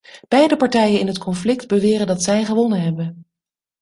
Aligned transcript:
Beide 0.27 0.57
partijen 0.57 0.99
in 0.99 1.07
het 1.07 1.17
conflict 1.17 1.67
beweren 1.67 2.07
dat 2.07 2.23
zij 2.23 2.45
gewonnen 2.45 2.81
hebben. 2.81 3.25